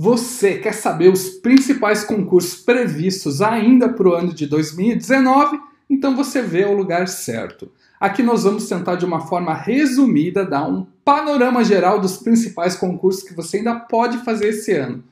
Você 0.00 0.58
quer 0.58 0.74
saber 0.74 1.12
os 1.12 1.28
principais 1.28 2.04
concursos 2.04 2.54
previstos 2.54 3.42
ainda 3.42 3.88
para 3.88 4.08
o 4.08 4.14
ano 4.14 4.32
de 4.32 4.46
2019? 4.46 5.58
Então 5.90 6.14
você 6.14 6.40
vê 6.40 6.64
o 6.64 6.76
lugar 6.76 7.08
certo. 7.08 7.68
Aqui 7.98 8.22
nós 8.22 8.44
vamos 8.44 8.68
tentar 8.68 8.94
de 8.94 9.04
uma 9.04 9.22
forma 9.26 9.52
resumida 9.52 10.46
dar 10.46 10.68
um 10.68 10.86
panorama 11.04 11.64
geral 11.64 12.00
dos 12.00 12.18
principais 12.18 12.76
concursos 12.76 13.24
que 13.24 13.34
você 13.34 13.56
ainda 13.56 13.74
pode 13.74 14.18
fazer 14.18 14.50
esse 14.50 14.70
ano. 14.72 15.02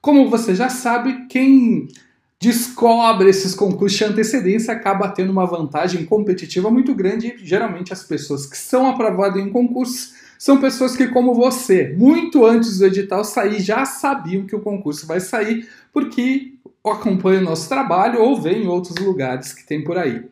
Como 0.00 0.30
você 0.30 0.54
já 0.54 0.68
sabe, 0.68 1.26
quem 1.26 1.88
descobre 2.40 3.28
esses 3.28 3.52
concursos 3.52 3.98
de 3.98 4.04
antecedência 4.04 4.72
acaba 4.72 5.08
tendo 5.08 5.32
uma 5.32 5.44
vantagem 5.44 6.04
competitiva 6.04 6.70
muito 6.70 6.94
grande. 6.94 7.34
Geralmente 7.38 7.92
as 7.92 8.04
pessoas 8.04 8.46
que 8.46 8.56
são 8.56 8.88
aprovadas 8.88 9.42
em 9.42 9.50
concursos 9.50 10.12
são 10.38 10.60
pessoas 10.60 10.96
que, 10.96 11.08
como 11.08 11.34
você, 11.34 11.94
muito 11.96 12.44
antes 12.44 12.78
do 12.78 12.86
edital 12.86 13.24
sair, 13.24 13.60
já 13.60 13.84
sabiam 13.84 14.46
que 14.46 14.54
o 14.56 14.60
concurso 14.60 15.06
vai 15.06 15.20
sair, 15.20 15.68
porque 15.92 16.54
acompanham 16.84 17.42
o 17.42 17.44
nosso 17.44 17.68
trabalho 17.68 18.20
ou 18.22 18.40
vê 18.40 18.52
em 18.52 18.66
outros 18.66 18.96
lugares 18.96 19.52
que 19.52 19.66
tem 19.66 19.82
por 19.82 19.98
aí. 19.98 20.24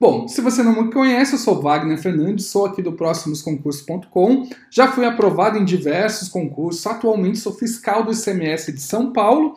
Bom, 0.00 0.26
se 0.26 0.40
você 0.40 0.64
não 0.64 0.82
me 0.82 0.90
conhece, 0.90 1.34
eu 1.34 1.38
sou 1.38 1.62
Wagner 1.62 1.96
Fernandes, 1.96 2.46
sou 2.46 2.66
aqui 2.66 2.82
do 2.82 2.92
próximosconcursos.com, 2.92 4.48
já 4.68 4.90
fui 4.90 5.04
aprovado 5.04 5.58
em 5.58 5.64
diversos 5.64 6.28
concursos, 6.28 6.84
atualmente 6.84 7.38
sou 7.38 7.54
fiscal 7.54 8.02
do 8.02 8.12
ICMS 8.12 8.72
de 8.72 8.80
São 8.80 9.12
Paulo 9.12 9.56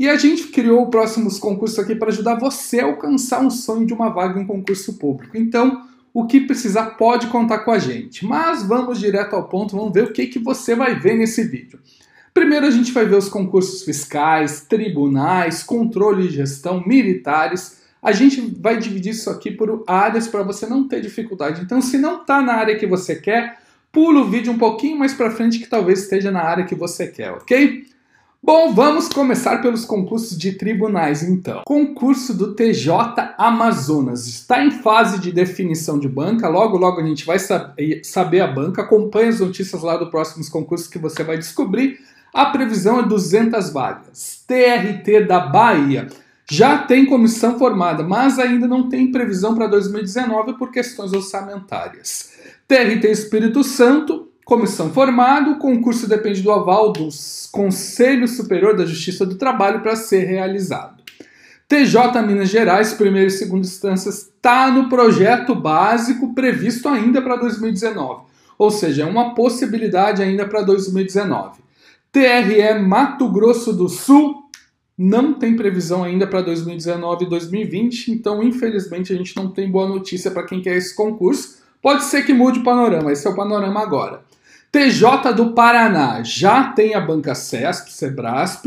e 0.00 0.08
a 0.08 0.16
gente 0.16 0.48
criou 0.48 0.82
o 0.82 0.90
Próximos 0.90 1.38
Concursos 1.38 1.78
aqui 1.78 1.94
para 1.94 2.08
ajudar 2.08 2.38
você 2.38 2.80
a 2.80 2.86
alcançar 2.86 3.42
um 3.42 3.50
sonho 3.50 3.84
de 3.84 3.92
uma 3.92 4.08
vaga 4.08 4.40
em 4.40 4.46
concurso 4.46 4.94
público. 4.94 5.36
Então, 5.36 5.86
o 6.12 6.26
que 6.26 6.40
precisar 6.40 6.92
pode 6.92 7.28
contar 7.28 7.60
com 7.60 7.70
a 7.70 7.78
gente. 7.78 8.24
Mas 8.26 8.62
vamos 8.62 8.98
direto 8.98 9.34
ao 9.34 9.48
ponto, 9.48 9.76
vamos 9.76 9.92
ver 9.92 10.04
o 10.04 10.12
que, 10.12 10.26
que 10.26 10.38
você 10.38 10.74
vai 10.74 10.98
ver 10.98 11.16
nesse 11.16 11.44
vídeo. 11.44 11.78
Primeiro 12.32 12.66
a 12.66 12.70
gente 12.70 12.92
vai 12.92 13.04
ver 13.06 13.16
os 13.16 13.28
concursos 13.28 13.82
fiscais, 13.82 14.62
tribunais, 14.62 15.62
controle 15.62 16.26
e 16.26 16.30
gestão, 16.30 16.82
militares. 16.86 17.80
A 18.02 18.12
gente 18.12 18.40
vai 18.40 18.78
dividir 18.78 19.10
isso 19.10 19.28
aqui 19.28 19.50
por 19.50 19.84
áreas 19.86 20.26
para 20.26 20.42
você 20.42 20.66
não 20.66 20.86
ter 20.86 21.00
dificuldade. 21.00 21.60
Então, 21.60 21.82
se 21.82 21.98
não 21.98 22.22
está 22.22 22.40
na 22.40 22.54
área 22.54 22.78
que 22.78 22.86
você 22.86 23.16
quer, 23.16 23.58
pula 23.92 24.20
o 24.20 24.30
vídeo 24.30 24.52
um 24.52 24.58
pouquinho 24.58 24.98
mais 24.98 25.12
para 25.12 25.30
frente 25.30 25.58
que 25.58 25.66
talvez 25.66 26.04
esteja 26.04 26.30
na 26.30 26.42
área 26.42 26.64
que 26.64 26.74
você 26.74 27.08
quer, 27.08 27.32
ok? 27.32 27.84
Bom, 28.42 28.72
vamos 28.72 29.06
começar 29.08 29.60
pelos 29.60 29.84
concursos 29.84 30.36
de 30.36 30.52
tribunais, 30.52 31.22
então. 31.22 31.60
Concurso 31.66 32.32
do 32.32 32.54
TJ 32.54 32.90
Amazonas 33.36 34.26
está 34.26 34.64
em 34.64 34.70
fase 34.70 35.20
de 35.20 35.30
definição 35.30 35.98
de 35.98 36.08
banca. 36.08 36.48
Logo, 36.48 36.78
logo 36.78 37.00
a 37.00 37.04
gente 37.04 37.26
vai 37.26 37.38
saber 37.38 38.40
a 38.40 38.46
banca. 38.46 38.80
Acompanhe 38.80 39.28
as 39.28 39.40
notícias 39.40 39.82
lá 39.82 39.98
do 39.98 40.10
próximos 40.10 40.48
concursos 40.48 40.88
que 40.88 40.98
você 40.98 41.22
vai 41.22 41.36
descobrir. 41.36 42.00
A 42.32 42.46
previsão 42.46 42.98
é 43.00 43.02
200 43.02 43.70
vagas. 43.74 44.42
TRT 44.46 45.26
da 45.26 45.40
Bahia 45.40 46.08
já 46.50 46.78
tem 46.78 47.04
comissão 47.04 47.58
formada, 47.58 48.02
mas 48.02 48.38
ainda 48.38 48.66
não 48.66 48.88
tem 48.88 49.12
previsão 49.12 49.54
para 49.54 49.66
2019 49.66 50.54
por 50.54 50.70
questões 50.70 51.12
orçamentárias. 51.12 52.32
TRT 52.66 53.04
Espírito 53.06 53.62
Santo 53.62 54.29
Comissão 54.50 54.90
formada, 54.90 55.48
o 55.48 55.58
concurso 55.58 56.08
depende 56.08 56.42
do 56.42 56.50
aval 56.50 56.92
do 56.92 57.08
Conselho 57.52 58.26
Superior 58.26 58.76
da 58.76 58.84
Justiça 58.84 59.24
do 59.24 59.36
Trabalho 59.36 59.80
para 59.80 59.94
ser 59.94 60.24
realizado. 60.24 61.04
TJ 61.68 62.20
Minas 62.26 62.48
Gerais, 62.48 62.92
primeira 62.92 63.28
e 63.28 63.30
segunda 63.30 63.64
instâncias, 63.64 64.22
está 64.22 64.68
no 64.72 64.88
projeto 64.88 65.54
básico 65.54 66.34
previsto 66.34 66.88
ainda 66.88 67.22
para 67.22 67.36
2019, 67.36 68.24
ou 68.58 68.72
seja, 68.72 69.04
é 69.04 69.06
uma 69.06 69.36
possibilidade 69.36 70.20
ainda 70.20 70.44
para 70.48 70.62
2019. 70.62 71.60
TRE 72.10 72.80
Mato 72.84 73.28
Grosso 73.28 73.72
do 73.72 73.88
Sul 73.88 74.34
não 74.98 75.32
tem 75.32 75.54
previsão 75.54 76.02
ainda 76.02 76.26
para 76.26 76.40
2019 76.40 77.24
e 77.24 77.28
2020, 77.28 78.10
então 78.10 78.42
infelizmente 78.42 79.12
a 79.12 79.16
gente 79.16 79.36
não 79.36 79.48
tem 79.48 79.70
boa 79.70 79.88
notícia 79.88 80.28
para 80.28 80.42
quem 80.42 80.60
quer 80.60 80.76
esse 80.76 80.92
concurso. 80.92 81.60
Pode 81.80 82.02
ser 82.02 82.24
que 82.24 82.32
mude 82.32 82.58
o 82.58 82.64
panorama, 82.64 83.12
esse 83.12 83.28
é 83.28 83.30
o 83.30 83.36
panorama 83.36 83.80
agora. 83.80 84.28
TJ 84.72 85.32
do 85.34 85.52
Paraná 85.52 86.22
já 86.22 86.64
tem 86.64 86.94
a 86.94 87.00
banca 87.00 87.34
CESP, 87.34 87.92
Sebrasp. 87.92 88.66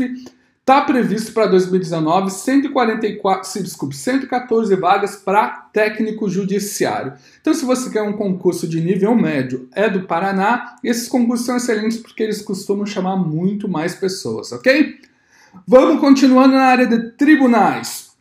Está 0.60 0.80
previsto 0.80 1.32
para 1.32 1.46
2019 1.46 2.30
144, 2.30 3.46
se, 3.46 3.62
desculpe, 3.62 3.94
114 3.94 4.74
vagas 4.76 5.16
para 5.16 5.68
técnico 5.72 6.28
judiciário. 6.28 7.12
Então, 7.40 7.52
se 7.52 7.66
você 7.66 7.90
quer 7.90 8.02
um 8.02 8.14
concurso 8.14 8.66
de 8.66 8.80
nível 8.80 9.14
médio, 9.14 9.68
é 9.74 9.90
do 9.90 10.06
Paraná. 10.06 10.76
Esses 10.82 11.06
concursos 11.06 11.44
são 11.44 11.56
excelentes 11.56 11.98
porque 11.98 12.22
eles 12.22 12.40
costumam 12.40 12.86
chamar 12.86 13.16
muito 13.16 13.68
mais 13.68 13.94
pessoas, 13.94 14.52
ok? 14.52 14.98
Vamos 15.66 16.00
continuando 16.00 16.54
na 16.54 16.64
área 16.64 16.86
de 16.86 17.10
tribunais. 17.10 18.12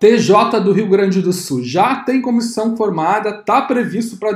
TJ 0.00 0.60
do 0.64 0.72
Rio 0.72 0.88
Grande 0.88 1.22
do 1.22 1.32
Sul 1.32 1.62
já 1.62 1.96
tem 1.96 2.20
comissão 2.20 2.76
formada, 2.76 3.30
está 3.30 3.62
previsto 3.62 4.16
para 4.16 4.32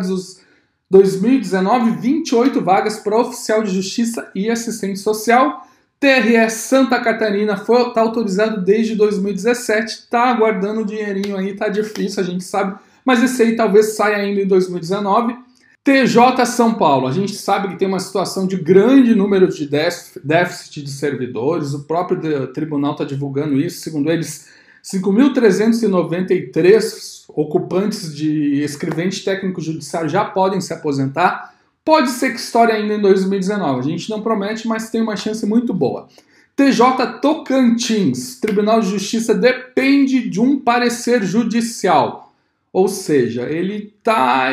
2019, 0.91 1.93
28 2.01 2.61
vagas 2.63 2.99
para 2.99 3.21
oficial 3.21 3.63
de 3.63 3.71
justiça 3.71 4.31
e 4.35 4.51
assistente 4.51 4.99
social. 4.99 5.67
TRE 6.01 6.49
Santa 6.49 7.01
Catarina 7.01 7.55
está 7.55 8.01
autorizado 8.01 8.63
desde 8.63 8.95
2017, 8.95 9.87
está 9.87 10.31
aguardando 10.31 10.83
o 10.83 10.85
dinheirinho 10.85 11.37
aí, 11.37 11.55
tá 11.57 11.69
difícil, 11.69 12.23
a 12.23 12.27
gente 12.27 12.45
sabe, 12.45 12.79
mas 13.05 13.23
esse 13.23 13.43
aí 13.43 13.57
talvez 13.57 13.97
saia 13.97 14.19
ainda 14.19 14.41
em 14.41 14.47
2019. 14.47 15.37
TJ 15.83 16.47
São 16.47 16.75
Paulo, 16.75 17.09
a 17.09 17.13
gente 17.13 17.35
sabe 17.35 17.69
que 17.69 17.77
tem 17.77 17.89
uma 17.89 17.99
situação 17.99 18.47
de 18.47 18.57
grande 18.57 19.15
número 19.15 19.49
de 19.49 19.67
déficit 19.67 20.83
de 20.83 20.91
servidores, 20.91 21.73
o 21.75 21.85
próprio 21.85 22.47
tribunal 22.53 22.93
está 22.93 23.05
divulgando 23.05 23.59
isso, 23.59 23.81
segundo 23.81 24.11
eles, 24.11 24.49
5.393 24.93 27.25
ocupantes 27.29 28.15
de 28.15 28.63
escrevente 28.63 29.23
técnico 29.23 29.61
judiciário 29.61 30.09
já 30.09 30.25
podem 30.25 30.63
se 30.63 30.73
aposentar. 30.73 31.55
Pode 31.85 32.09
ser 32.11 32.31
que 32.31 32.41
estoure 32.41 32.73
ainda 32.73 32.95
em 32.95 33.01
2019. 33.01 33.81
A 33.81 33.83
gente 33.83 34.09
não 34.09 34.23
promete, 34.23 34.67
mas 34.67 34.89
tem 34.91 35.03
uma 35.03 35.17
chance 35.17 35.45
muito 35.45 35.75
boa. 35.75 36.09
TJ 36.57 37.19
Tocantins, 37.21 38.41
Tribunal 38.41 38.81
de 38.81 38.89
Justiça 38.89 39.35
depende 39.35 40.27
de 40.29 40.41
um 40.41 40.59
parecer 40.59 41.23
judicial. 41.23 42.33
Ou 42.73 42.89
seja, 42.89 43.43
ele 43.43 43.93
está 43.99 44.49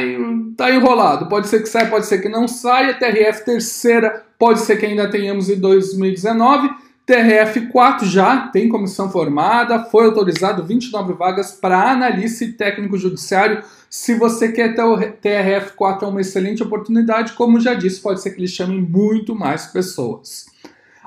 tá 0.56 0.72
enrolado. 0.72 1.28
Pode 1.28 1.48
ser 1.48 1.62
que 1.62 1.70
saia, 1.70 1.90
pode 1.90 2.06
ser 2.06 2.20
que 2.20 2.30
não 2.30 2.48
saia. 2.48 2.94
TRF 2.94 3.46
terceira, 3.46 4.26
pode 4.38 4.62
ser 4.62 4.78
que 4.78 4.86
ainda 4.86 5.10
tenhamos 5.10 5.50
em 5.50 5.60
2019. 5.60 6.70
TRF4 7.08 8.06
já 8.06 8.48
tem 8.48 8.68
comissão 8.68 9.12
formada, 9.12 9.84
foi 9.86 10.06
autorizado 10.06 10.64
29 10.64 11.14
vagas 11.14 11.52
para 11.52 11.92
analista 11.92 12.44
e 12.44 12.54
técnico 12.54 12.98
judiciário. 12.98 13.64
Se 13.88 14.16
você 14.16 14.52
quer 14.52 14.76
ter 14.76 14.82
o 14.82 14.98
TRF4 14.98 16.02
é 16.02 16.06
uma 16.08 16.22
excelente 16.22 16.64
oportunidade, 16.64 17.34
como 17.34 17.60
já 17.60 17.76
disse, 17.76 18.02
pode 18.02 18.22
ser 18.22 18.32
que 18.32 18.40
eles 18.40 18.50
chamem 18.50 18.82
muito 18.82 19.36
mais 19.36 19.68
pessoas. 19.68 20.48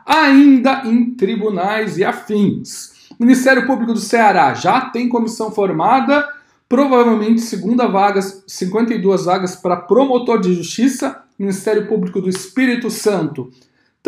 Ainda 0.06 0.82
em 0.84 1.14
tribunais 1.14 1.98
e 1.98 2.04
afins. 2.04 3.08
Ministério 3.18 3.66
Público 3.66 3.92
do 3.92 3.98
Ceará 3.98 4.54
já 4.54 4.82
tem 4.82 5.08
comissão 5.08 5.50
formada, 5.50 6.26
provavelmente 6.68 7.40
segunda 7.40 7.88
vagas, 7.88 8.44
52 8.46 9.24
vagas 9.24 9.56
para 9.56 9.76
promotor 9.76 10.40
de 10.40 10.54
justiça. 10.54 11.24
Ministério 11.36 11.88
Público 11.88 12.20
do 12.20 12.28
Espírito 12.28 12.88
Santo 12.88 13.50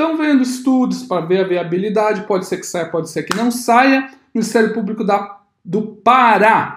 Estão 0.00 0.16
vendo 0.16 0.42
estudos 0.42 1.02
para 1.02 1.26
ver 1.26 1.44
a 1.44 1.46
viabilidade, 1.46 2.22
pode 2.22 2.46
ser 2.46 2.56
que 2.56 2.66
saia, 2.66 2.86
pode 2.86 3.10
ser 3.10 3.22
que 3.22 3.36
não 3.36 3.50
saia. 3.50 4.10
Ministério 4.32 4.72
Público 4.72 5.04
da, 5.04 5.40
do 5.62 5.88
Pará. 5.88 6.74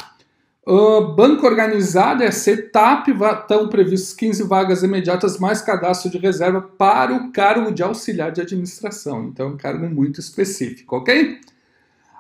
Uh, 0.67 1.15
banco 1.15 1.45
organizado 1.45 2.21
é 2.21 2.29
CETAP, 2.31 3.11
estão 3.11 3.69
previstas 3.69 4.13
15 4.13 4.43
vagas 4.43 4.83
imediatas 4.83 5.39
mais 5.39 5.61
cadastro 5.61 6.11
de 6.11 6.17
reserva 6.17 6.61
para 6.61 7.13
o 7.13 7.31
cargo 7.31 7.71
de 7.71 7.81
auxiliar 7.81 8.29
de 8.29 8.41
administração. 8.41 9.29
Então, 9.29 9.45
é 9.45 9.49
um 9.51 9.57
cargo 9.57 9.87
muito 9.87 10.19
específico, 10.19 10.97
ok? 10.97 11.39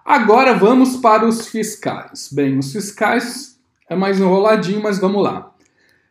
Agora 0.05 0.53
vamos 0.53 0.95
para 0.95 1.27
os 1.27 1.49
fiscais. 1.49 2.29
Bem, 2.31 2.57
os 2.57 2.71
fiscais 2.71 3.59
é 3.89 3.95
mais 3.95 4.21
enroladinho, 4.21 4.81
mas 4.81 4.99
vamos 4.99 5.21
lá. 5.21 5.52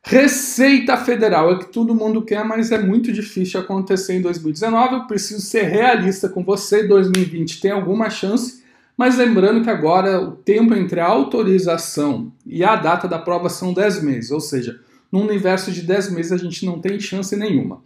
Receita 0.05 0.97
Federal 0.97 1.53
é 1.53 1.59
que 1.61 1.73
todo 1.73 1.95
mundo 1.95 2.23
quer, 2.23 2.45
mas 2.45 2.73
é 2.73 2.79
muito 2.79 3.13
difícil 3.13 3.61
acontecer 3.61 4.15
em 4.15 4.21
2019. 4.21 4.95
Eu 4.95 5.07
preciso 5.07 5.41
ser 5.41 5.63
realista 5.63 6.29
com 6.29 6.43
você. 6.43 6.83
2020 6.83 7.61
tem 7.61 7.71
alguma 7.71 8.11
chance, 8.11 8.65
mas 8.97 9.17
lembrando 9.17 9.63
que 9.63 9.71
agora 9.71 10.21
o 10.21 10.33
tempo 10.33 10.75
entre 10.75 10.99
a 10.99 11.07
autorização 11.07 12.33
e 12.45 12.65
a 12.65 12.75
data 12.75 13.07
da 13.07 13.19
prova 13.19 13.49
são 13.49 13.73
10 13.73 14.03
meses, 14.03 14.31
ou 14.33 14.41
seja, 14.41 14.81
no 15.11 15.21
universo 15.21 15.71
de 15.71 15.83
10 15.83 16.11
meses 16.11 16.33
a 16.33 16.37
gente 16.37 16.67
não 16.67 16.81
tem 16.81 16.99
chance 16.99 17.37
nenhuma. 17.37 17.81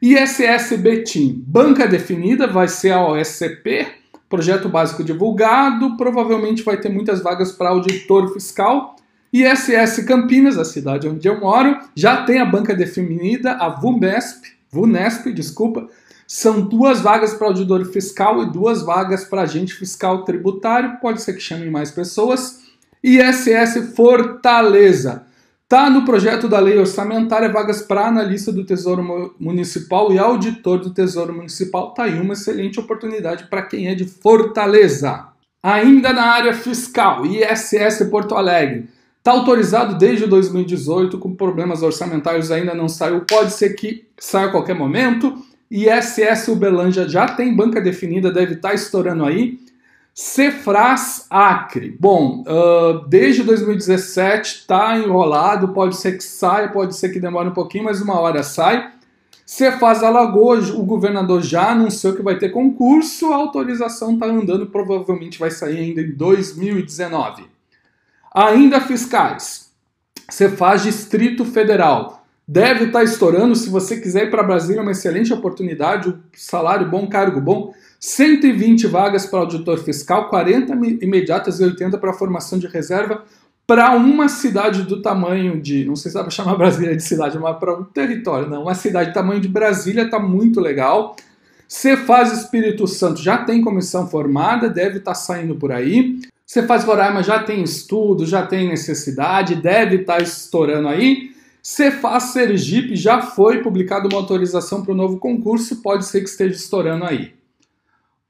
ISS 0.00 0.76
Betim, 0.78 1.42
banca 1.46 1.88
definida, 1.88 2.46
vai 2.46 2.68
ser 2.68 2.92
a 2.92 3.04
OSCP, 3.04 3.88
projeto 4.28 4.68
básico 4.68 5.02
divulgado, 5.02 5.96
provavelmente 5.96 6.62
vai 6.62 6.78
ter 6.78 6.90
muitas 6.90 7.20
vagas 7.20 7.50
para 7.50 7.70
auditor 7.70 8.32
fiscal 8.32 8.95
ISS 9.42 10.04
Campinas, 10.04 10.56
a 10.56 10.64
cidade 10.64 11.08
onde 11.08 11.28
eu 11.28 11.38
moro, 11.40 11.78
já 11.94 12.24
tem 12.24 12.38
a 12.38 12.44
banca 12.44 12.74
definida, 12.74 13.52
a 13.52 13.68
VUNESP, 13.68 14.56
VUNESP, 14.70 15.32
desculpa, 15.32 15.88
São 16.26 16.60
duas 16.60 17.00
vagas 17.00 17.34
para 17.34 17.46
auditor 17.46 17.84
fiscal 17.84 18.42
e 18.42 18.50
duas 18.50 18.82
vagas 18.82 19.24
para 19.24 19.42
agente 19.42 19.74
fiscal 19.74 20.24
tributário. 20.24 20.98
Pode 21.00 21.22
ser 21.22 21.34
que 21.34 21.40
chamem 21.40 21.70
mais 21.70 21.90
pessoas. 21.90 22.62
ISS 23.02 23.94
Fortaleza. 23.94 25.24
Tá 25.68 25.88
no 25.88 26.04
projeto 26.04 26.48
da 26.48 26.58
lei 26.58 26.78
orçamentária 26.78 27.52
vagas 27.52 27.82
para 27.82 28.08
analista 28.08 28.52
do 28.52 28.64
Tesouro 28.64 29.34
Municipal 29.38 30.12
e 30.12 30.18
auditor 30.18 30.80
do 30.80 30.92
Tesouro 30.92 31.32
Municipal. 31.32 31.94
Tá 31.94 32.04
aí 32.04 32.20
uma 32.20 32.34
excelente 32.34 32.80
oportunidade 32.80 33.44
para 33.44 33.62
quem 33.62 33.88
é 33.88 33.94
de 33.94 34.04
Fortaleza. 34.04 35.28
Ainda 35.62 36.12
na 36.12 36.24
área 36.26 36.54
fiscal, 36.54 37.24
ISS 37.24 38.08
Porto 38.10 38.34
Alegre. 38.34 38.88
Está 39.26 39.34
autorizado 39.34 39.98
desde 39.98 40.24
2018, 40.24 41.18
com 41.18 41.34
problemas 41.34 41.82
orçamentários 41.82 42.52
ainda 42.52 42.72
não 42.72 42.88
saiu. 42.88 43.24
Pode 43.28 43.52
ser 43.54 43.70
que 43.70 44.06
saia 44.16 44.46
a 44.46 44.50
qualquer 44.52 44.76
momento. 44.76 45.36
ISS 45.68 46.46
Uberlândia 46.46 47.08
já 47.08 47.26
tem 47.26 47.52
banca 47.52 47.80
definida, 47.80 48.30
deve 48.30 48.54
estar 48.54 48.68
tá 48.68 48.74
estourando 48.76 49.24
aí. 49.24 49.58
Cefras 50.14 51.26
Acre. 51.28 51.96
Bom, 51.98 52.44
uh, 52.46 53.04
desde 53.08 53.42
2017 53.42 54.60
está 54.60 54.96
enrolado, 54.96 55.72
pode 55.72 55.96
ser 55.96 56.16
que 56.16 56.22
saia, 56.22 56.68
pode 56.68 56.94
ser 56.94 57.08
que 57.08 57.18
demore 57.18 57.48
um 57.48 57.52
pouquinho, 57.52 57.82
mas 57.82 58.00
uma 58.00 58.20
hora 58.20 58.44
sai. 58.44 58.92
Cefaz 59.44 60.04
Alagoas, 60.04 60.70
o 60.70 60.84
governador 60.84 61.42
já 61.42 61.72
anunciou 61.72 62.14
que 62.14 62.22
vai 62.22 62.38
ter 62.38 62.50
concurso, 62.50 63.32
a 63.32 63.34
autorização 63.34 64.14
está 64.14 64.26
andando, 64.26 64.66
provavelmente 64.66 65.36
vai 65.36 65.50
sair 65.50 65.78
ainda 65.78 66.00
em 66.00 66.12
2019. 66.12 67.55
Ainda 68.36 68.82
fiscais. 68.82 69.70
Você 70.28 70.50
faz 70.50 70.82
Distrito 70.82 71.42
Federal. 71.42 72.26
Deve 72.46 72.84
estar 72.84 72.98
tá 72.98 73.02
estourando. 73.02 73.56
Se 73.56 73.70
você 73.70 73.98
quiser 73.98 74.24
ir 74.24 74.30
para 74.30 74.42
Brasília, 74.42 74.80
é 74.80 74.82
uma 74.82 74.90
excelente 74.90 75.32
oportunidade. 75.32 76.14
salário 76.34 76.86
bom, 76.86 77.08
cargo 77.08 77.40
bom. 77.40 77.72
120 77.98 78.88
vagas 78.88 79.24
para 79.24 79.38
auditor 79.38 79.78
fiscal, 79.78 80.28
40 80.28 80.74
imediatas 81.02 81.60
e 81.60 81.64
80 81.64 81.96
para 81.96 82.12
formação 82.12 82.58
de 82.58 82.66
reserva 82.66 83.24
para 83.66 83.96
uma 83.96 84.28
cidade 84.28 84.82
do 84.82 85.00
tamanho 85.00 85.60
de, 85.60 85.86
não 85.86 85.96
sei 85.96 86.10
se 86.10 86.14
dá 86.14 86.22
para 86.22 86.30
chamar 86.30 86.54
Brasília 86.56 86.94
de 86.94 87.02
cidade, 87.02 87.38
mas 87.38 87.56
para 87.56 87.74
um 87.74 87.84
território, 87.84 88.48
não, 88.48 88.62
uma 88.62 88.74
cidade 88.74 89.10
do 89.10 89.14
tamanho 89.14 89.40
de 89.40 89.48
Brasília 89.48 90.02
está 90.02 90.20
muito 90.20 90.60
legal. 90.60 91.16
Cefaz 91.66 92.32
Espírito 92.32 92.86
Santo 92.86 93.20
já 93.20 93.38
tem 93.38 93.60
comissão 93.60 94.06
formada, 94.06 94.68
deve 94.68 94.98
estar 94.98 95.12
tá 95.12 95.14
saindo 95.16 95.56
por 95.56 95.72
aí. 95.72 96.20
Você 96.46 96.62
faz 96.62 96.84
Roraima, 96.84 97.24
já 97.24 97.42
tem 97.42 97.60
estudo, 97.64 98.24
já 98.24 98.46
tem 98.46 98.68
necessidade, 98.68 99.56
deve 99.56 99.96
estar 99.96 100.18
tá 100.18 100.22
estourando 100.22 100.86
aí. 100.86 101.34
Cefaz 101.60 102.24
Sergipe 102.24 102.94
já 102.94 103.20
foi 103.20 103.60
publicada 103.60 104.08
uma 104.08 104.20
autorização 104.20 104.82
para 104.82 104.92
o 104.92 104.96
novo 104.96 105.18
concurso, 105.18 105.82
pode 105.82 106.06
ser 106.06 106.20
que 106.20 106.28
esteja 106.28 106.54
estourando 106.54 107.04
aí. 107.04 107.34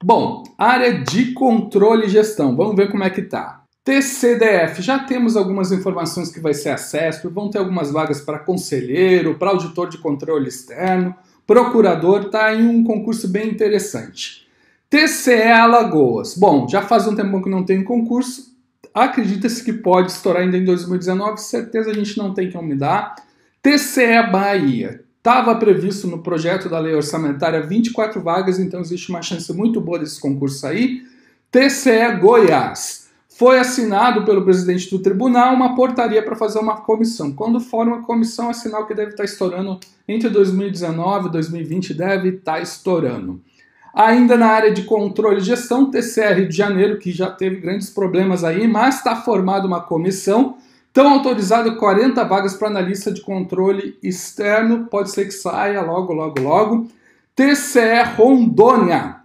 Bom, 0.02 0.42
área 0.56 1.04
de 1.04 1.32
controle 1.32 2.06
e 2.06 2.08
gestão, 2.08 2.56
vamos 2.56 2.74
ver 2.74 2.90
como 2.90 3.04
é 3.04 3.10
que 3.10 3.20
tá. 3.20 3.62
TCDF, 3.84 4.80
já 4.80 4.98
temos 5.00 5.36
algumas 5.36 5.70
informações 5.70 6.30
que 6.30 6.40
vai 6.40 6.54
ser 6.54 6.70
acesso, 6.70 7.30
vão 7.30 7.50
ter 7.50 7.58
algumas 7.58 7.90
vagas 7.90 8.22
para 8.22 8.38
conselheiro, 8.38 9.34
para 9.34 9.50
auditor 9.50 9.90
de 9.90 9.98
controle 9.98 10.48
externo, 10.48 11.14
procurador, 11.46 12.30
tá 12.30 12.54
em 12.54 12.66
um 12.66 12.82
concurso 12.82 13.28
bem 13.28 13.50
interessante. 13.50 14.45
TCE 14.88 15.42
Alagoas. 15.42 16.36
Bom, 16.36 16.68
já 16.68 16.82
faz 16.82 17.06
um 17.06 17.14
tempo 17.14 17.42
que 17.42 17.50
não 17.50 17.64
tem 17.64 17.82
concurso. 17.82 18.54
Acredita-se 18.94 19.64
que 19.64 19.72
pode 19.72 20.12
estourar 20.12 20.42
ainda 20.42 20.56
em 20.56 20.64
2019. 20.64 21.40
Certeza 21.40 21.90
a 21.90 21.94
gente 21.94 22.16
não 22.16 22.32
tem 22.32 22.48
que 22.48 22.56
mudar. 22.56 23.16
TCE 23.60 24.30
Bahia. 24.30 25.04
Estava 25.18 25.56
previsto 25.56 26.06
no 26.06 26.22
projeto 26.22 26.68
da 26.68 26.78
lei 26.78 26.94
orçamentária 26.94 27.60
24 27.60 28.22
vagas, 28.22 28.60
então 28.60 28.80
existe 28.80 29.10
uma 29.10 29.20
chance 29.22 29.52
muito 29.52 29.80
boa 29.80 29.98
desse 29.98 30.20
concurso 30.20 30.64
aí. 30.66 31.02
TCE 31.50 32.20
Goiás. 32.20 33.08
Foi 33.28 33.58
assinado 33.58 34.24
pelo 34.24 34.44
presidente 34.44 34.88
do 34.88 35.00
tribunal 35.00 35.52
uma 35.52 35.74
portaria 35.74 36.22
para 36.22 36.36
fazer 36.36 36.60
uma 36.60 36.80
comissão. 36.80 37.32
Quando 37.32 37.58
for 37.58 37.86
uma 37.86 38.02
comissão, 38.02 38.48
é 38.48 38.54
sinal 38.54 38.86
que 38.86 38.94
deve 38.94 39.10
estar 39.10 39.24
estourando 39.24 39.80
entre 40.06 40.30
2019 40.30 41.28
e 41.28 41.32
2020, 41.32 41.92
deve 41.92 42.28
estar 42.30 42.62
estourando. 42.62 43.42
Ainda 43.96 44.36
na 44.36 44.48
área 44.48 44.70
de 44.70 44.82
controle 44.82 45.38
e 45.38 45.44
gestão, 45.44 45.90
TCR 45.90 46.34
Rio 46.34 46.48
de 46.50 46.54
Janeiro, 46.54 46.98
que 46.98 47.10
já 47.10 47.30
teve 47.30 47.56
grandes 47.56 47.88
problemas 47.88 48.44
aí, 48.44 48.68
mas 48.68 48.96
está 48.96 49.16
formada 49.16 49.66
uma 49.66 49.80
comissão. 49.80 50.58
Estão 50.88 51.08
autorizadas 51.08 51.78
40 51.78 52.22
vagas 52.24 52.52
para 52.52 52.68
analista 52.68 53.10
de 53.10 53.22
controle 53.22 53.96
externo, 54.02 54.84
pode 54.90 55.10
ser 55.10 55.24
que 55.24 55.30
saia 55.30 55.80
logo, 55.80 56.12
logo, 56.12 56.42
logo. 56.42 56.88
TCE 57.34 58.02
Rondônia, 58.18 59.16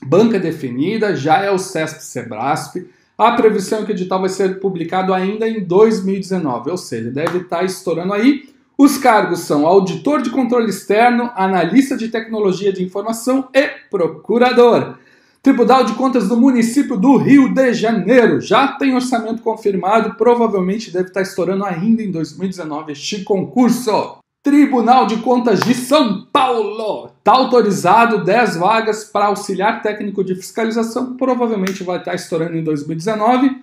banca 0.00 0.38
definida, 0.38 1.16
já 1.16 1.38
é 1.42 1.50
o 1.50 1.58
CESP 1.58 2.00
Sebrasp. 2.04 2.86
A 3.18 3.32
previsão 3.32 3.80
é 3.80 3.84
que 3.84 3.90
o 3.90 3.94
edital 3.94 4.20
vai 4.20 4.28
ser 4.28 4.60
publicado 4.60 5.12
ainda 5.12 5.48
em 5.48 5.64
2019, 5.64 6.70
ou 6.70 6.76
seja, 6.76 7.10
deve 7.10 7.38
estar 7.38 7.58
tá 7.58 7.64
estourando 7.64 8.12
aí. 8.12 8.53
Os 8.76 8.98
cargos 8.98 9.40
são 9.40 9.66
auditor 9.66 10.20
de 10.20 10.30
controle 10.30 10.68
externo, 10.68 11.30
analista 11.36 11.96
de 11.96 12.08
tecnologia 12.08 12.72
de 12.72 12.82
informação 12.82 13.48
e 13.54 13.68
procurador. 13.88 14.96
Tribunal 15.40 15.84
de 15.84 15.92
Contas 15.92 16.28
do 16.28 16.36
município 16.36 16.96
do 16.96 17.16
Rio 17.16 17.54
de 17.54 17.72
Janeiro 17.72 18.40
já 18.40 18.66
tem 18.66 18.92
orçamento 18.92 19.42
confirmado, 19.42 20.16
provavelmente 20.16 20.90
deve 20.90 21.08
estar 21.08 21.22
estourando 21.22 21.64
ainda 21.64 22.02
em 22.02 22.10
2019 22.10 22.92
este 22.92 23.22
concurso. 23.22 24.16
Tribunal 24.42 25.06
de 25.06 25.18
Contas 25.18 25.60
de 25.60 25.72
São 25.72 26.26
Paulo 26.32 27.10
está 27.18 27.32
autorizado 27.32 28.24
10 28.24 28.56
vagas 28.56 29.04
para 29.04 29.26
auxiliar 29.26 29.82
técnico 29.82 30.24
de 30.24 30.34
fiscalização, 30.34 31.16
provavelmente 31.16 31.84
vai 31.84 31.98
estar 31.98 32.14
estourando 32.14 32.56
em 32.56 32.64
2019. 32.64 33.56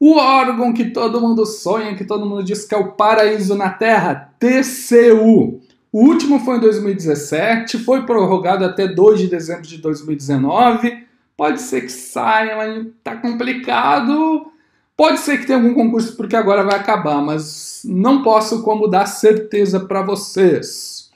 O 0.00 0.16
órgão 0.16 0.72
que 0.72 0.86
todo 0.86 1.20
mundo 1.20 1.44
sonha, 1.44 1.94
que 1.94 2.06
todo 2.06 2.24
mundo 2.24 2.42
diz 2.42 2.64
que 2.64 2.74
é 2.74 2.78
o 2.78 2.92
paraíso 2.92 3.54
na 3.54 3.68
Terra, 3.68 4.32
TCU. 4.38 5.60
O 5.92 6.00
último 6.06 6.40
foi 6.40 6.56
em 6.56 6.60
2017, 6.60 7.76
foi 7.80 8.06
prorrogado 8.06 8.64
até 8.64 8.88
2 8.88 9.20
de 9.20 9.26
dezembro 9.26 9.68
de 9.68 9.76
2019. 9.76 11.06
Pode 11.36 11.60
ser 11.60 11.82
que 11.82 11.92
saia, 11.92 12.56
mas 12.56 12.86
tá 13.04 13.14
complicado. 13.16 14.50
Pode 14.96 15.20
ser 15.20 15.38
que 15.38 15.46
tenha 15.46 15.58
algum 15.58 15.74
concurso 15.74 16.16
porque 16.16 16.36
agora 16.36 16.64
vai 16.64 16.76
acabar, 16.76 17.20
mas 17.20 17.82
não 17.84 18.22
posso 18.22 18.62
como 18.62 18.88
dar 18.88 19.04
certeza 19.04 19.80
para 19.80 20.00
vocês. 20.00 21.10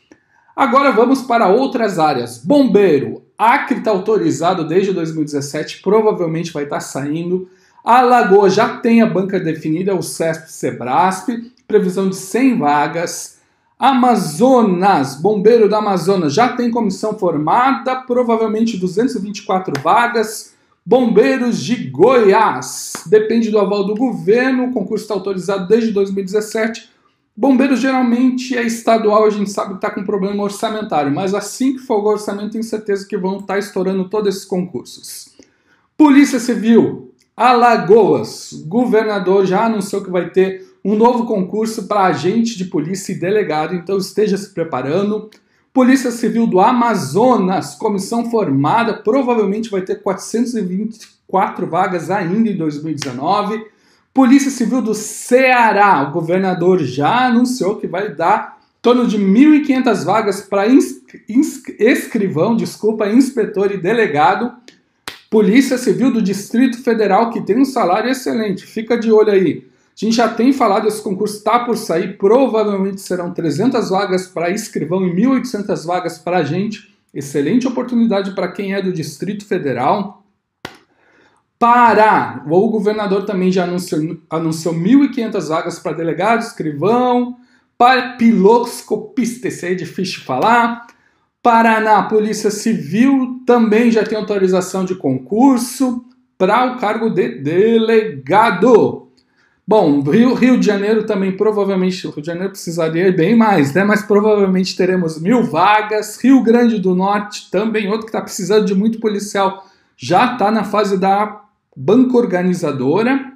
Agora 0.55 0.93
vamos 0.93 1.23
para 1.23 1.49
outras 1.49 1.99
áreas. 1.99 2.37
Bombeiro. 2.37 3.23
Acre 3.39 3.79
está 3.79 3.91
autorizado 3.91 4.69
desde 4.69 4.93
2017, 4.93 5.81
provavelmente 5.83 6.53
vai 6.53 6.65
estar 6.65 6.77
tá 6.77 6.81
saindo. 6.81 7.49
A 7.85 8.01
Lagoa 8.01 8.49
já 8.49 8.79
tem 8.79 9.03
a 9.03 9.07
banca 9.07 9.39
definida, 9.39 9.95
o 9.95 10.03
CESP 10.03 10.51
Sebrasp, 10.51 11.29
previsão 11.69 12.09
de 12.09 12.17
100 12.17 12.59
vagas. 12.59 13.39
Amazonas, 13.79 15.17
Bombeiro 15.17 15.69
da 15.69 15.79
Amazonas, 15.79 16.33
já 16.33 16.57
tem 16.57 16.71
comissão 16.71 17.19
formada, 17.19 17.97
provavelmente 17.97 18.79
224 18.79 19.83
vagas. 19.83 20.55
Bombeiros 20.87 21.63
de 21.63 21.91
Goiás, 21.91 22.95
depende 23.05 23.51
do 23.51 23.59
aval 23.59 23.85
do 23.85 23.95
governo, 23.95 24.69
o 24.69 24.73
concurso 24.73 25.05
está 25.05 25.13
autorizado 25.13 25.69
desde 25.69 25.91
2017. 25.91 26.89
Bombeiros 27.37 27.81
geralmente 27.81 28.57
é 28.57 28.63
estadual, 28.63 29.27
a 29.27 29.31
gente 29.31 29.51
sabe 29.51 29.71
que 29.71 29.77
está 29.77 29.91
com 29.91 30.05
problema 30.05 30.43
orçamentário, 30.43 31.13
mas 31.13 31.35
assim 31.35 31.75
que 31.75 31.81
for 31.81 32.03
o 32.03 32.09
orçamento, 32.09 32.53
tenho 32.53 32.65
certeza 32.65 33.07
que 33.07 33.17
vão 33.19 33.37
estar 33.37 33.55
tá 33.55 33.59
estourando 33.59 34.09
todos 34.09 34.35
esses 34.35 34.45
concursos. 34.47 35.35
Polícia 35.97 36.39
Civil, 36.39 37.14
Alagoas, 37.37 38.53
governador 38.67 39.45
já 39.45 39.67
anunciou 39.67 40.05
que 40.05 40.11
vai 40.11 40.31
ter 40.31 40.65
um 40.85 40.95
novo 40.95 41.27
concurso 41.27 41.89
para 41.89 42.05
agente 42.05 42.57
de 42.57 42.67
polícia 42.67 43.13
e 43.13 43.19
delegado, 43.19 43.75
então 43.75 43.99
esteja 43.99 44.37
se 44.37 44.55
preparando. 44.55 45.29
Polícia 45.73 46.13
Civil 46.13 46.47
do 46.47 46.61
Amazonas, 46.61 47.75
comissão 47.75 48.31
formada, 48.31 48.95
provavelmente 48.95 49.69
vai 49.69 49.83
ter 49.83 49.97
424 49.97 51.67
vagas 51.67 52.09
ainda 52.09 52.51
em 52.51 52.57
2019. 52.57 53.67
Polícia 54.13 54.53
Civil 54.53 54.81
do 54.81 54.95
Ceará, 54.95 56.07
o 56.09 56.13
governador 56.13 56.79
já 56.85 57.27
anunciou 57.27 57.79
que 57.79 57.89
vai 57.89 58.15
dar 58.15 58.61
torno 58.81 59.09
de 59.09 59.19
1.500 59.19 60.05
vagas 60.05 60.43
para 60.43 60.67
escrivão, 61.79 62.55
desculpa, 62.55 63.09
inspetor 63.09 63.73
e 63.73 63.79
delegado. 63.79 64.53
Polícia 65.35 65.77
Civil 65.77 66.13
do 66.13 66.23
Distrito 66.23 66.81
Federal, 66.81 67.29
que 67.31 67.41
tem 67.41 67.59
um 67.59 67.65
salário 67.65 68.09
excelente, 68.09 68.65
fica 68.65 68.97
de 68.97 69.11
olho 69.11 69.33
aí. 69.33 69.67
A 69.89 69.97
gente 69.97 70.15
já 70.15 70.29
tem 70.29 70.53
falado, 70.53 70.87
esse 70.87 71.03
concurso 71.03 71.39
está 71.39 71.59
por 71.59 71.77
sair, 71.77 72.17
provavelmente 72.17 73.01
serão 73.01 73.35
300 73.35 73.91
vagas 73.91 74.29
para 74.29 74.51
escrivão 74.51 75.05
e 75.05 75.13
1.800 75.13 75.85
vagas 75.85 76.19
para 76.19 76.39
agente. 76.39 76.97
Excelente 77.13 77.67
oportunidade 77.67 78.33
para 78.33 78.47
quem 78.47 78.75
é 78.75 78.81
do 78.81 78.93
Distrito 78.93 79.45
Federal. 79.45 80.23
Pará, 81.59 82.45
o 82.49 82.69
governador 82.69 83.27
também 83.27 83.51
já 83.51 83.65
anunciou, 83.65 84.17
anunciou 84.31 84.73
1.500 84.73 85.49
vagas 85.49 85.81
para 85.81 85.97
delegado, 85.97 86.43
escrivão, 86.43 87.39
para 87.77 88.13
piloscopista, 88.13 89.49
esse 89.49 89.67
aí 89.67 89.73
é 89.73 89.75
difícil 89.75 90.23
falar. 90.23 90.87
Paraná, 91.45 92.03
Polícia 92.05 92.51
Civil 92.51 93.43
também 93.45 93.91
já 93.91 94.03
tem 94.03 94.17
autorização 94.17 94.83
de 94.83 94.95
concurso 94.95 96.03
para 96.39 96.73
o 96.73 96.79
cargo 96.79 97.11
de 97.11 97.39
delegado. 97.43 99.09
Bom, 99.69 100.01
Rio, 100.01 100.33
Rio 100.33 100.59
de 100.59 100.65
Janeiro 100.65 101.05
também 101.05 101.37
provavelmente, 101.37 102.07
Rio 102.07 102.23
de 102.23 102.27
Janeiro 102.27 102.49
precisaria 102.49 103.13
bem 103.13 103.37
mais, 103.37 103.75
né? 103.75 103.85
Mas 103.85 104.01
provavelmente 104.01 104.75
teremos 104.75 105.21
mil 105.21 105.45
vagas. 105.45 106.17
Rio 106.17 106.43
Grande 106.43 106.79
do 106.79 106.95
Norte 106.95 107.51
também, 107.51 107.89
outro 107.89 108.07
que 108.07 108.09
está 108.09 108.23
precisando 108.23 108.65
de 108.65 108.75
muito 108.75 108.99
policial, 108.99 109.67
já 109.99 110.33
está 110.33 110.51
na 110.51 110.65
fase 110.65 110.97
da 110.97 111.43
banca 111.77 112.17
organizadora. 112.17 113.34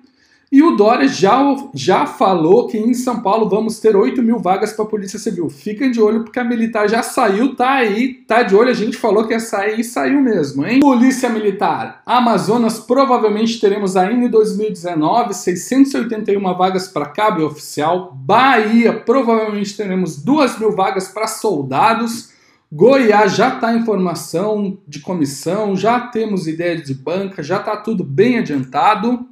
E 0.50 0.62
o 0.62 0.76
Dória 0.76 1.06
já, 1.06 1.38
já 1.74 2.06
falou 2.06 2.66
que 2.68 2.78
em 2.78 2.94
São 2.94 3.20
Paulo 3.20 3.50
vamos 3.50 3.80
ter 3.80 3.94
8 3.94 4.22
mil 4.22 4.38
vagas 4.38 4.72
para 4.72 4.86
a 4.86 4.88
Polícia 4.88 5.18
Civil. 5.18 5.50
Fiquem 5.50 5.90
de 5.90 6.00
olho 6.00 6.24
porque 6.24 6.38
a 6.38 6.44
militar 6.44 6.88
já 6.88 7.02
saiu, 7.02 7.54
tá 7.54 7.74
aí, 7.74 8.14
tá 8.26 8.42
de 8.42 8.56
olho. 8.56 8.70
A 8.70 8.74
gente 8.74 8.96
falou 8.96 9.26
que 9.26 9.34
ia 9.34 9.40
sair 9.40 9.80
e 9.80 9.84
saiu 9.84 10.22
mesmo, 10.22 10.66
hein? 10.66 10.80
Polícia 10.80 11.28
Militar. 11.28 12.00
Amazonas 12.06 12.78
provavelmente 12.78 13.60
teremos 13.60 13.94
ainda 13.94 14.24
em 14.24 14.30
2019 14.30 15.34
681 15.34 16.40
vagas 16.56 16.88
para 16.88 17.04
cabo 17.04 17.44
oficial. 17.44 18.14
Bahia 18.14 18.94
provavelmente 18.94 19.76
teremos 19.76 20.16
2 20.16 20.58
mil 20.58 20.72
vagas 20.72 21.08
para 21.08 21.26
soldados. 21.26 22.30
Goiás 22.72 23.34
já 23.34 23.54
está 23.54 23.74
em 23.74 23.84
formação 23.84 24.78
de 24.86 25.00
comissão, 25.00 25.76
já 25.76 26.00
temos 26.00 26.46
ideia 26.46 26.80
de 26.80 26.94
banca, 26.94 27.42
já 27.42 27.58
está 27.58 27.76
tudo 27.76 28.02
bem 28.02 28.38
adiantado. 28.38 29.27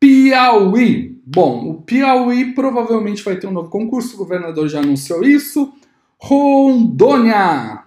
Piauí. 0.00 1.20
Bom, 1.26 1.70
o 1.70 1.82
Piauí 1.82 2.54
provavelmente 2.54 3.22
vai 3.22 3.36
ter 3.36 3.46
um 3.46 3.52
novo 3.52 3.68
concurso, 3.68 4.14
o 4.14 4.18
governador 4.18 4.68
já 4.68 4.80
anunciou 4.80 5.24
isso. 5.24 5.72
Rondônia. 6.18 7.84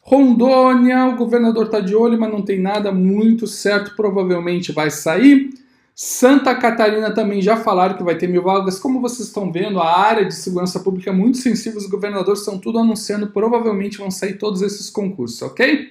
Rondônia, 0.00 1.06
o 1.06 1.16
governador 1.16 1.66
está 1.66 1.80
de 1.80 1.94
olho, 1.94 2.18
mas 2.18 2.30
não 2.30 2.42
tem 2.42 2.60
nada 2.60 2.90
muito 2.90 3.46
certo, 3.46 3.94
provavelmente 3.94 4.72
vai 4.72 4.90
sair. 4.90 5.50
Santa 5.94 6.54
Catarina 6.54 7.14
também 7.14 7.40
já 7.40 7.56
falaram 7.56 7.96
que 7.96 8.02
vai 8.02 8.16
ter 8.16 8.26
mil 8.26 8.42
vagas. 8.42 8.78
Como 8.78 9.00
vocês 9.00 9.28
estão 9.28 9.52
vendo, 9.52 9.78
a 9.78 9.98
área 10.00 10.24
de 10.24 10.34
segurança 10.34 10.80
pública 10.80 11.10
é 11.10 11.12
muito 11.12 11.38
sensível, 11.38 11.78
os 11.78 11.86
governadores 11.86 12.40
estão 12.40 12.58
tudo 12.58 12.78
anunciando, 12.78 13.28
provavelmente 13.28 13.98
vão 13.98 14.10
sair 14.10 14.38
todos 14.38 14.62
esses 14.62 14.90
concursos, 14.90 15.40
ok? 15.42 15.88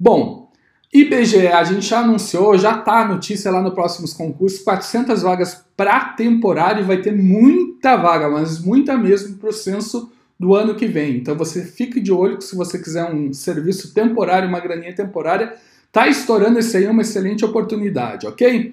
Bom, 0.00 0.47
IBGE, 0.92 1.48
a 1.48 1.62
gente 1.64 1.86
já 1.86 2.00
anunciou, 2.00 2.56
já 2.56 2.78
tá 2.78 3.02
a 3.02 3.08
notícia 3.08 3.50
lá 3.50 3.60
no 3.60 3.72
próximos 3.72 4.14
concursos, 4.14 4.60
400 4.60 5.22
vagas 5.22 5.62
para 5.76 6.00
temporário, 6.14 6.84
vai 6.84 7.00
ter 7.02 7.14
muita 7.14 7.96
vaga, 7.96 8.28
mas 8.28 8.58
muita 8.58 8.96
mesmo 8.96 9.36
para 9.36 9.50
o 9.50 9.52
censo 9.52 10.10
do 10.38 10.54
ano 10.54 10.74
que 10.74 10.86
vem. 10.86 11.16
Então 11.16 11.36
você 11.36 11.62
fique 11.62 12.00
de 12.00 12.12
olho 12.12 12.38
que 12.38 12.44
se 12.44 12.56
você 12.56 12.78
quiser 12.78 13.04
um 13.12 13.32
serviço 13.32 13.92
temporário, 13.92 14.48
uma 14.48 14.60
graninha 14.60 14.94
temporária, 14.94 15.54
tá 15.92 16.08
estourando 16.08 16.58
esse 16.58 16.76
aí, 16.76 16.84
é 16.84 16.90
uma 16.90 17.02
excelente 17.02 17.44
oportunidade, 17.44 18.26
ok? 18.26 18.70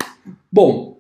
Bom, 0.52 1.00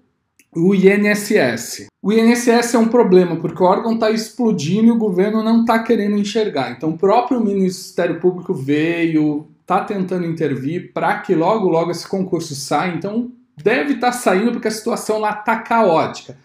o 0.53 0.73
INSS. 0.73 1.87
O 2.01 2.11
INSS 2.11 2.73
é 2.73 2.77
um 2.77 2.87
problema 2.87 3.35
porque 3.35 3.61
o 3.61 3.65
órgão 3.65 3.93
está 3.93 4.09
explodindo 4.11 4.87
e 4.87 4.91
o 4.91 4.97
governo 4.97 5.43
não 5.43 5.61
está 5.61 5.79
querendo 5.79 6.17
enxergar. 6.17 6.71
Então 6.71 6.89
o 6.89 6.97
próprio 6.97 7.41
Ministério 7.41 8.19
Público 8.19 8.53
veio, 8.53 9.47
está 9.65 9.83
tentando 9.83 10.27
intervir 10.27 10.93
para 10.93 11.19
que 11.19 11.33
logo, 11.33 11.67
logo 11.67 11.89
esse 11.89 12.07
concurso 12.07 12.53
saia. 12.53 12.93
Então, 12.93 13.31
deve 13.57 13.93
estar 13.93 14.11
tá 14.11 14.13
saindo 14.13 14.51
porque 14.51 14.67
a 14.67 14.71
situação 14.71 15.17
lá 15.17 15.31
está 15.31 15.57
caótica. 15.57 16.37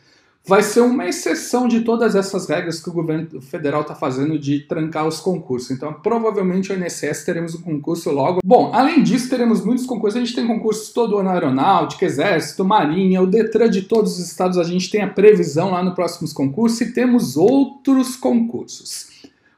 Vai 0.47 0.62
ser 0.62 0.81
uma 0.81 1.07
exceção 1.07 1.69
de 1.69 1.83
todas 1.83 2.15
essas 2.15 2.49
regras 2.49 2.81
que 2.83 2.89
o 2.89 2.93
governo 2.95 3.43
federal 3.43 3.83
está 3.83 3.95
fazendo 3.95 4.39
de 4.39 4.61
trancar 4.61 5.07
os 5.07 5.21
concursos. 5.21 5.71
Então, 5.71 5.93
provavelmente 5.93 6.73
o 6.73 6.75
INSS 6.75 7.25
teremos 7.27 7.55
um 7.55 7.61
concurso 7.61 8.11
logo. 8.11 8.41
Bom, 8.43 8.73
além 8.75 9.03
disso, 9.03 9.29
teremos 9.29 9.62
muitos 9.62 9.85
concursos. 9.85 10.17
A 10.17 10.25
gente 10.25 10.35
tem 10.35 10.47
concursos 10.47 10.95
todo 10.95 11.19
ano 11.19 11.29
aeronáutica, 11.29 12.07
exército, 12.07 12.65
marinha, 12.65 13.21
o 13.21 13.27
Detran 13.27 13.69
de 13.69 13.83
todos 13.83 14.19
os 14.19 14.27
estados. 14.27 14.57
A 14.57 14.65
gente 14.65 14.91
tem 14.91 15.03
a 15.03 15.09
previsão 15.09 15.73
lá 15.73 15.85
no 15.85 15.95
próximos 15.95 16.33
concursos 16.33 16.81
e 16.81 16.93
temos 16.95 17.37
outros 17.37 18.17
concursos. 18.17 19.11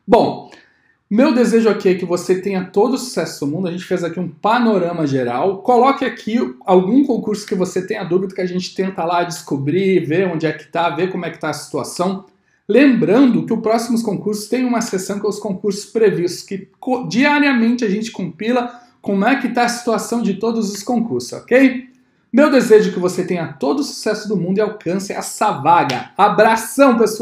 Bom, 0.06 0.50
meu 1.14 1.34
desejo 1.34 1.68
aqui 1.68 1.90
é 1.90 1.94
que 1.94 2.06
você 2.06 2.40
tenha 2.40 2.64
todo 2.64 2.94
o 2.94 2.98
sucesso 2.98 3.44
do 3.44 3.52
mundo. 3.52 3.68
A 3.68 3.70
gente 3.70 3.84
fez 3.84 4.02
aqui 4.02 4.18
um 4.18 4.28
panorama 4.28 5.06
geral. 5.06 5.58
Coloque 5.58 6.06
aqui 6.06 6.38
algum 6.64 7.04
concurso 7.04 7.46
que 7.46 7.54
você 7.54 7.86
tenha 7.86 8.02
dúvida 8.02 8.34
que 8.34 8.40
a 8.40 8.46
gente 8.46 8.74
tenta 8.74 9.04
lá 9.04 9.22
descobrir, 9.22 10.06
ver 10.06 10.26
onde 10.26 10.46
é 10.46 10.52
que 10.54 10.62
está, 10.62 10.88
ver 10.88 11.12
como 11.12 11.26
é 11.26 11.28
que 11.28 11.36
está 11.36 11.50
a 11.50 11.52
situação. 11.52 12.24
Lembrando 12.66 13.44
que 13.44 13.52
o 13.52 13.60
próximos 13.60 14.02
concursos 14.02 14.48
tem 14.48 14.64
uma 14.64 14.80
sessão 14.80 15.18
com 15.18 15.28
os 15.28 15.38
concursos 15.38 15.84
previstos, 15.84 16.44
que 16.44 16.66
diariamente 17.10 17.84
a 17.84 17.90
gente 17.90 18.10
compila 18.10 18.80
como 19.02 19.26
é 19.26 19.38
que 19.38 19.48
está 19.48 19.64
a 19.64 19.68
situação 19.68 20.22
de 20.22 20.32
todos 20.32 20.72
os 20.72 20.82
concursos, 20.82 21.34
ok? 21.34 21.90
Meu 22.32 22.50
desejo 22.50 22.88
é 22.88 22.92
que 22.94 22.98
você 22.98 23.22
tenha 23.22 23.52
todo 23.52 23.80
o 23.80 23.84
sucesso 23.84 24.26
do 24.26 24.38
mundo 24.38 24.56
e 24.56 24.62
alcance 24.62 25.12
essa 25.12 25.50
vaga. 25.50 26.10
Abração, 26.16 26.96
pessoal! 26.96 27.10